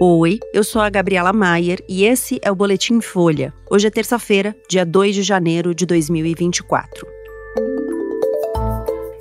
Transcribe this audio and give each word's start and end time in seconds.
Oi, 0.00 0.38
eu 0.54 0.62
sou 0.62 0.80
a 0.80 0.88
Gabriela 0.88 1.32
Maier 1.32 1.80
e 1.88 2.04
esse 2.04 2.38
é 2.40 2.52
o 2.52 2.54
Boletim 2.54 3.00
Folha. 3.00 3.52
Hoje 3.68 3.88
é 3.88 3.90
terça-feira, 3.90 4.54
dia 4.70 4.86
2 4.86 5.12
de 5.12 5.24
janeiro 5.24 5.74
de 5.74 5.84
2024. 5.84 7.04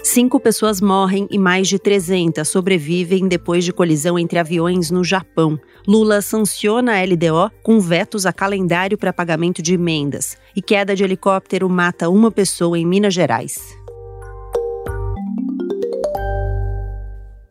Cinco 0.04 0.40
pessoas 0.40 0.80
morrem 0.80 1.28
e 1.32 1.40
mais 1.40 1.68
de 1.68 1.80
300 1.80 2.48
sobrevivem 2.48 3.28
depois 3.28 3.66
de 3.66 3.74
colisão 3.74 4.20
entre 4.20 4.38
aviões 4.38 4.92
no 4.92 5.04
Japão. 5.04 5.60
Lula 5.88 6.22
sanciona 6.22 6.94
a 6.94 7.04
LDO 7.04 7.52
com 7.64 7.80
vetos 7.80 8.28
a 8.28 8.32
calendário 8.32 9.00
para 9.00 9.12
pagamento 9.12 9.64
de 9.64 9.74
emendas. 9.74 10.38
E 10.56 10.62
queda 10.62 10.96
de 10.96 11.04
helicóptero 11.04 11.68
mata 11.68 12.08
uma 12.08 12.30
pessoa 12.30 12.78
em 12.78 12.86
Minas 12.86 13.16
Gerais. 13.16 13.76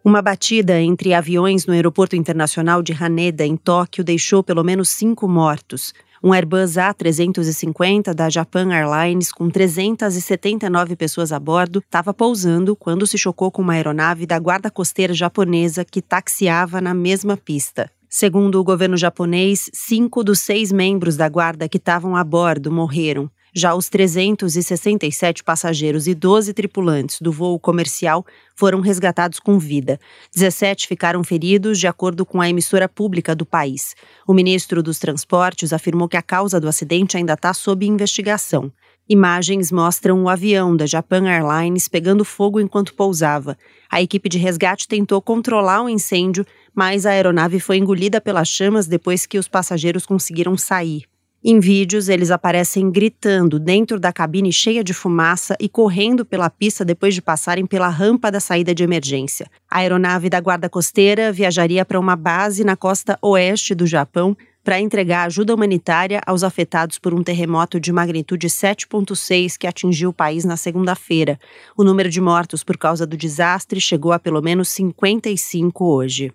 Uma 0.07 0.23
batida 0.23 0.81
entre 0.81 1.13
aviões 1.13 1.67
no 1.67 1.75
aeroporto 1.75 2.15
internacional 2.15 2.81
de 2.81 2.93
Haneda, 2.93 3.45
em 3.45 3.57
Tóquio, 3.57 4.05
deixou 4.05 4.41
pelo 4.41 4.63
menos 4.63 4.89
cinco 4.89 5.27
mortos. 5.27 5.93
Um 6.23 6.33
Airbus 6.33 6.75
A350 6.75 8.15
da 8.15 8.31
Japan 8.31 8.73
Airlines, 8.73 9.33
com 9.33 9.51
379 9.51 10.95
pessoas 10.95 11.33
a 11.33 11.41
bordo, 11.41 11.81
estava 11.81 12.15
pousando 12.15 12.77
quando 12.77 13.05
se 13.05 13.19
chocou 13.19 13.51
com 13.51 13.63
uma 13.63 13.73
aeronave 13.73 14.27
da 14.27 14.39
Guarda 14.39 14.71
Costeira 14.71 15.13
japonesa 15.13 15.85
que 15.85 16.01
taxiava 16.01 16.81
na 16.81 16.95
mesma 16.95 17.37
pista. 17.37 17.91
Segundo 18.09 18.61
o 18.61 18.65
governo 18.65 18.97
japonês, 18.97 19.69
cinco 19.75 20.23
dos 20.23 20.39
seis 20.39 20.71
membros 20.71 21.17
da 21.17 21.29
guarda 21.29 21.69
que 21.69 21.79
estavam 21.79 22.15
a 22.15 22.23
bordo 22.23 22.71
morreram. 22.71 23.29
Já 23.59 23.75
os 23.75 23.89
367 23.89 25.43
passageiros 25.43 26.07
e 26.07 26.15
12 26.15 26.53
tripulantes 26.53 27.23
do 27.23 27.33
voo 27.33 27.59
comercial 27.59 28.23
foram 28.55 28.81
resgatados 28.81 29.41
com 29.41 29.59
vida. 29.59 29.99
17 30.35 30.87
ficaram 30.87 31.25
feridos, 31.25 31.79
de 31.79 31.87
acordo 31.87 32.27
com 32.27 32.39
a 32.39 32.51
emissora 32.51 32.87
pública 32.87 33.35
do 33.35 33.47
país. 33.47 33.95
O 34.29 34.35
ministro 34.35 34.83
dos 34.83 34.99
Transportes 34.99 35.73
afirmou 35.73 36.07
que 36.07 36.19
a 36.19 36.23
causa 36.23 36.61
do 36.61 36.69
acidente 36.69 37.17
ainda 37.17 37.33
está 37.33 37.55
sob 37.55 37.87
investigação. 37.87 38.71
Imagens 39.09 39.73
mostram 39.73 40.23
o 40.23 40.29
avião 40.29 40.77
da 40.77 40.85
Japan 40.85 41.27
Airlines 41.27 41.89
pegando 41.89 42.27
fogo 42.27 42.61
enquanto 42.61 42.93
pousava. 42.93 43.57
A 43.91 44.03
equipe 44.03 44.29
de 44.29 44.37
resgate 44.37 44.87
tentou 44.87 45.23
controlar 45.23 45.83
o 45.83 45.89
incêndio, 45.89 46.45
mas 46.75 47.07
a 47.07 47.11
aeronave 47.13 47.59
foi 47.59 47.79
engolida 47.79 48.21
pelas 48.21 48.49
chamas 48.49 48.87
depois 48.87 49.25
que 49.25 49.39
os 49.39 49.49
passageiros 49.49 50.05
conseguiram 50.05 50.59
sair. 50.59 51.07
Em 51.49 51.61
vídeos, 51.61 52.09
eles 52.09 52.33
aparecem 52.33 52.91
gritando 52.91 53.61
dentro 53.61 54.01
da 54.01 54.13
cabine 54.13 54.53
cheia 54.53 54.83
de 54.83 54.93
fumaça 54.93 55.57
e 55.61 55.69
correndo 55.69 56.25
pela 56.25 56.51
pista 56.51 56.85
depois 56.85 57.15
de 57.15 57.23
passarem 57.23 57.65
pela 57.65 57.87
rampa 57.87 58.33
da 58.33 58.41
saída 58.41 58.75
de 58.75 58.83
emergência. 58.83 59.49
A 59.71 59.79
aeronave 59.79 60.29
da 60.29 60.41
Guarda 60.41 60.69
Costeira 60.69 61.31
viajaria 61.31 61.85
para 61.85 62.01
uma 62.01 62.17
base 62.17 62.65
na 62.65 62.75
costa 62.75 63.17
oeste 63.23 63.77
do 63.77 63.87
Japão 63.87 64.37
para 64.65 64.81
entregar 64.81 65.25
ajuda 65.25 65.55
humanitária 65.55 66.21
aos 66.27 66.43
afetados 66.43 66.99
por 66.99 67.15
um 67.15 67.23
terremoto 67.23 67.79
de 67.79 67.93
magnitude 67.93 68.49
7.6 68.49 69.57
que 69.57 69.69
atingiu 69.69 70.11
o 70.11 70.13
país 70.13 70.45
na 70.45 70.57
segunda-feira. 70.57 71.39
O 71.77 71.85
número 71.85 72.11
de 72.11 72.21
mortos 72.21 72.65
por 72.65 72.77
causa 72.77 73.07
do 73.07 73.17
desastre 73.17 73.81
chegou 73.81 74.11
a 74.13 74.19
pelo 74.19 74.43
menos 74.43 74.69
55 74.71 75.85
hoje. 75.85 76.33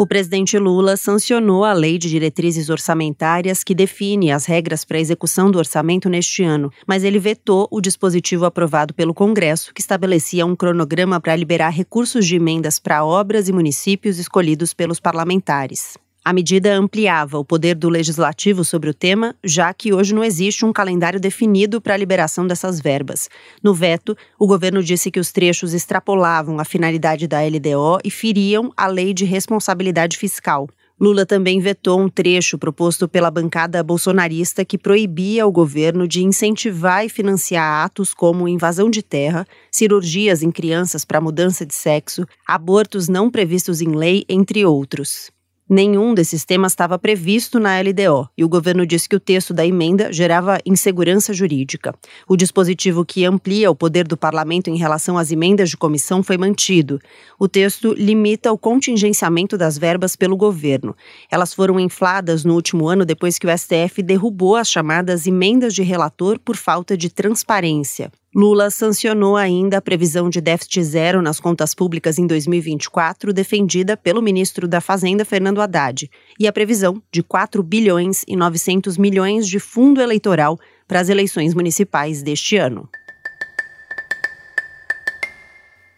O 0.00 0.06
presidente 0.06 0.56
Lula 0.56 0.96
sancionou 0.96 1.64
a 1.64 1.72
Lei 1.72 1.98
de 1.98 2.08
Diretrizes 2.08 2.70
Orçamentárias 2.70 3.64
que 3.64 3.74
define 3.74 4.30
as 4.30 4.46
regras 4.46 4.84
para 4.84 4.96
a 4.96 5.00
execução 5.00 5.50
do 5.50 5.58
orçamento 5.58 6.08
neste 6.08 6.44
ano, 6.44 6.72
mas 6.86 7.02
ele 7.02 7.18
vetou 7.18 7.66
o 7.68 7.80
dispositivo 7.80 8.44
aprovado 8.44 8.94
pelo 8.94 9.12
Congresso 9.12 9.74
que 9.74 9.80
estabelecia 9.80 10.46
um 10.46 10.54
cronograma 10.54 11.20
para 11.20 11.34
liberar 11.34 11.70
recursos 11.70 12.24
de 12.28 12.36
emendas 12.36 12.78
para 12.78 13.04
obras 13.04 13.48
e 13.48 13.52
municípios 13.52 14.20
escolhidos 14.20 14.72
pelos 14.72 15.00
parlamentares. 15.00 15.98
A 16.28 16.32
medida 16.34 16.74
ampliava 16.74 17.38
o 17.38 17.44
poder 17.44 17.74
do 17.74 17.88
legislativo 17.88 18.62
sobre 18.62 18.90
o 18.90 18.92
tema, 18.92 19.34
já 19.42 19.72
que 19.72 19.94
hoje 19.94 20.14
não 20.14 20.22
existe 20.22 20.62
um 20.62 20.74
calendário 20.74 21.18
definido 21.18 21.80
para 21.80 21.94
a 21.94 21.96
liberação 21.96 22.46
dessas 22.46 22.78
verbas. 22.78 23.30
No 23.62 23.72
veto, 23.72 24.14
o 24.38 24.46
governo 24.46 24.82
disse 24.82 25.10
que 25.10 25.18
os 25.18 25.32
trechos 25.32 25.72
extrapolavam 25.72 26.60
a 26.60 26.66
finalidade 26.66 27.26
da 27.26 27.40
LDO 27.40 28.00
e 28.04 28.10
feriam 28.10 28.70
a 28.76 28.86
lei 28.86 29.14
de 29.14 29.24
responsabilidade 29.24 30.18
fiscal. 30.18 30.68
Lula 31.00 31.24
também 31.24 31.60
vetou 31.60 31.98
um 31.98 32.10
trecho 32.10 32.58
proposto 32.58 33.08
pela 33.08 33.30
bancada 33.30 33.82
bolsonarista 33.82 34.66
que 34.66 34.76
proibia 34.76 35.46
o 35.46 35.50
governo 35.50 36.06
de 36.06 36.22
incentivar 36.22 37.06
e 37.06 37.08
financiar 37.08 37.86
atos 37.86 38.12
como 38.12 38.46
invasão 38.46 38.90
de 38.90 39.02
terra, 39.02 39.46
cirurgias 39.72 40.42
em 40.42 40.50
crianças 40.50 41.06
para 41.06 41.22
mudança 41.22 41.64
de 41.64 41.74
sexo, 41.74 42.26
abortos 42.46 43.08
não 43.08 43.30
previstos 43.30 43.80
em 43.80 43.96
lei, 43.96 44.26
entre 44.28 44.66
outros. 44.66 45.30
Nenhum 45.70 46.14
desses 46.14 46.46
temas 46.46 46.72
estava 46.72 46.98
previsto 46.98 47.60
na 47.60 47.78
LDO 47.78 48.30
e 48.38 48.42
o 48.42 48.48
governo 48.48 48.86
disse 48.86 49.06
que 49.06 49.16
o 49.16 49.20
texto 49.20 49.52
da 49.52 49.66
emenda 49.66 50.10
gerava 50.10 50.58
insegurança 50.64 51.34
jurídica. 51.34 51.94
O 52.26 52.38
dispositivo 52.38 53.04
que 53.04 53.26
amplia 53.26 53.70
o 53.70 53.76
poder 53.76 54.08
do 54.08 54.16
parlamento 54.16 54.70
em 54.70 54.78
relação 54.78 55.18
às 55.18 55.30
emendas 55.30 55.68
de 55.68 55.76
comissão 55.76 56.22
foi 56.22 56.38
mantido. 56.38 56.98
O 57.38 57.46
texto 57.46 57.92
limita 57.92 58.50
o 58.50 58.56
contingenciamento 58.56 59.58
das 59.58 59.76
verbas 59.76 60.16
pelo 60.16 60.38
governo. 60.38 60.96
Elas 61.30 61.52
foram 61.52 61.78
infladas 61.78 62.44
no 62.44 62.54
último 62.54 62.88
ano 62.88 63.04
depois 63.04 63.38
que 63.38 63.46
o 63.46 63.58
STF 63.58 64.02
derrubou 64.02 64.56
as 64.56 64.70
chamadas 64.70 65.26
emendas 65.26 65.74
de 65.74 65.82
relator 65.82 66.38
por 66.38 66.56
falta 66.56 66.96
de 66.96 67.10
transparência. 67.10 68.10
Lula 68.38 68.70
sancionou 68.70 69.36
ainda 69.36 69.78
a 69.78 69.82
previsão 69.82 70.30
de 70.30 70.40
déficit 70.40 70.84
zero 70.84 71.20
nas 71.20 71.40
contas 71.40 71.74
públicas 71.74 72.20
em 72.20 72.24
2024, 72.24 73.32
defendida 73.32 73.96
pelo 73.96 74.22
ministro 74.22 74.68
da 74.68 74.80
Fazenda, 74.80 75.24
Fernando 75.24 75.60
Haddad, 75.60 76.08
e 76.38 76.46
a 76.46 76.52
previsão 76.52 77.02
de 77.10 77.20
4 77.20 77.60
bilhões 77.64 78.24
e 78.28 78.36
900 78.36 78.96
milhões 78.96 79.48
de 79.48 79.58
fundo 79.58 80.00
eleitoral 80.00 80.56
para 80.86 81.00
as 81.00 81.08
eleições 81.08 81.52
municipais 81.52 82.22
deste 82.22 82.56
ano. 82.56 82.88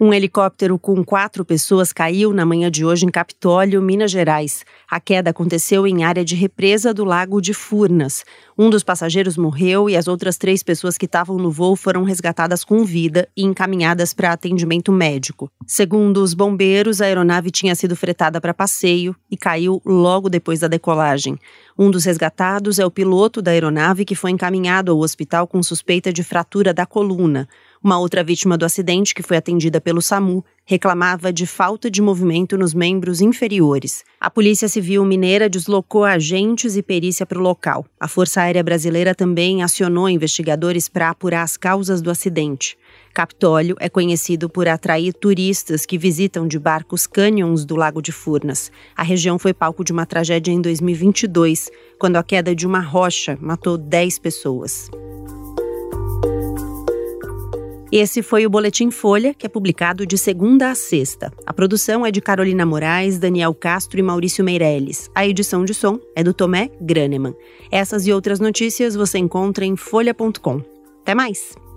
Um 0.02 0.14
helicóptero 0.14 0.78
com 0.78 1.04
quatro 1.04 1.44
pessoas 1.44 1.92
caiu 1.92 2.32
na 2.32 2.46
manhã 2.46 2.70
de 2.70 2.86
hoje 2.86 3.04
em 3.04 3.10
Capitólio, 3.10 3.82
Minas 3.82 4.10
Gerais. 4.10 4.64
A 4.90 4.98
queda 4.98 5.28
aconteceu 5.28 5.86
em 5.86 6.04
área 6.04 6.24
de 6.24 6.34
represa 6.34 6.94
do 6.94 7.04
Lago 7.04 7.38
de 7.38 7.52
Furnas. 7.52 8.24
Um 8.56 8.70
dos 8.70 8.82
passageiros 8.82 9.36
morreu 9.36 9.90
e 9.90 9.96
as 9.98 10.08
outras 10.08 10.38
três 10.38 10.62
pessoas 10.62 10.96
que 10.96 11.04
estavam 11.04 11.36
no 11.36 11.50
voo 11.50 11.76
foram 11.76 12.02
resgatadas 12.02 12.64
com 12.64 12.82
vida 12.82 13.28
e 13.36 13.44
encaminhadas 13.44 14.14
para 14.14 14.32
atendimento 14.32 14.90
médico. 14.90 15.52
Segundo 15.66 16.22
os 16.22 16.32
bombeiros, 16.32 17.02
a 17.02 17.04
aeronave 17.04 17.50
tinha 17.50 17.74
sido 17.74 17.94
fretada 17.94 18.40
para 18.40 18.54
passeio 18.54 19.14
e 19.30 19.36
caiu 19.36 19.82
logo 19.84 20.30
depois 20.30 20.60
da 20.60 20.66
decolagem. 20.66 21.38
Um 21.78 21.90
dos 21.90 22.06
resgatados 22.06 22.78
é 22.78 22.86
o 22.86 22.90
piloto 22.90 23.42
da 23.42 23.50
aeronave 23.50 24.06
que 24.06 24.14
foi 24.14 24.30
encaminhado 24.30 24.92
ao 24.92 24.98
hospital 24.98 25.46
com 25.46 25.62
suspeita 25.62 26.10
de 26.10 26.22
fratura 26.22 26.72
da 26.72 26.86
coluna. 26.86 27.46
Uma 27.82 27.98
outra 27.98 28.22
vítima 28.22 28.58
do 28.58 28.66
acidente, 28.66 29.14
que 29.14 29.22
foi 29.22 29.38
atendida 29.38 29.80
pelo 29.80 30.02
SAMU, 30.02 30.44
reclamava 30.66 31.32
de 31.32 31.46
falta 31.46 31.90
de 31.90 32.02
movimento 32.02 32.58
nos 32.58 32.74
membros 32.74 33.22
inferiores. 33.22 34.04
A 34.20 34.30
Polícia 34.30 34.68
Civil 34.68 35.02
Mineira 35.02 35.48
deslocou 35.48 36.04
agentes 36.04 36.76
e 36.76 36.82
perícia 36.82 37.24
para 37.24 37.38
o 37.38 37.42
local. 37.42 37.86
A 37.98 38.06
Força 38.06 38.42
Aérea 38.42 38.62
Brasileira 38.62 39.14
também 39.14 39.62
acionou 39.62 40.10
investigadores 40.10 40.90
para 40.90 41.08
apurar 41.08 41.42
as 41.42 41.56
causas 41.56 42.02
do 42.02 42.10
acidente. 42.10 42.76
Capitólio 43.14 43.76
é 43.80 43.88
conhecido 43.88 44.50
por 44.50 44.68
atrair 44.68 45.14
turistas 45.14 45.86
que 45.86 45.96
visitam 45.96 46.46
de 46.46 46.58
barcos 46.58 47.06
cânions 47.06 47.64
do 47.64 47.76
Lago 47.76 48.02
de 48.02 48.12
Furnas. 48.12 48.70
A 48.94 49.02
região 49.02 49.38
foi 49.38 49.54
palco 49.54 49.82
de 49.82 49.90
uma 49.90 50.04
tragédia 50.04 50.52
em 50.52 50.60
2022, 50.60 51.70
quando 51.98 52.16
a 52.16 52.22
queda 52.22 52.54
de 52.54 52.66
uma 52.66 52.80
rocha 52.80 53.38
matou 53.40 53.78
10 53.78 54.18
pessoas. 54.18 54.90
Esse 57.92 58.22
foi 58.22 58.46
o 58.46 58.50
Boletim 58.50 58.88
Folha, 58.88 59.34
que 59.34 59.44
é 59.44 59.48
publicado 59.48 60.06
de 60.06 60.16
segunda 60.16 60.70
a 60.70 60.76
sexta. 60.76 61.32
A 61.44 61.52
produção 61.52 62.06
é 62.06 62.12
de 62.12 62.20
Carolina 62.20 62.64
Moraes, 62.64 63.18
Daniel 63.18 63.52
Castro 63.52 63.98
e 63.98 64.02
Maurício 64.02 64.44
Meirelles. 64.44 65.10
A 65.12 65.26
edição 65.26 65.64
de 65.64 65.74
som 65.74 65.98
é 66.14 66.22
do 66.22 66.32
Tomé 66.32 66.70
Graneman. 66.80 67.34
Essas 67.68 68.06
e 68.06 68.12
outras 68.12 68.38
notícias 68.38 68.94
você 68.94 69.18
encontra 69.18 69.64
em 69.64 69.74
folha.com. 69.74 70.62
Até 71.02 71.16
mais! 71.16 71.69